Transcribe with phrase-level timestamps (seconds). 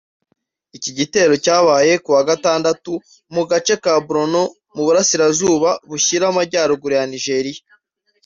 [0.77, 2.93] Iki gitero cyabaye kuwa Gatandatu
[3.33, 4.43] mu gace ka Borno
[4.75, 7.63] mu Burasirazuba bushyira Amajyaruguru ya Nigeria